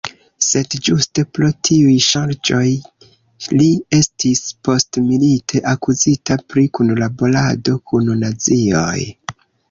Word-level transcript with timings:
Sed 0.43 0.75
ĝuste 0.85 1.23
pro 1.37 1.47
tiuj 1.67 1.97
ŝarĝoj 2.05 2.63
li 3.61 3.67
estis, 3.97 4.41
postmilite, 4.69 5.61
akuzita 5.73 6.37
pri 6.55 6.63
kunlaborado 6.79 7.75
kun 7.93 8.09
nazioj. 8.23 8.97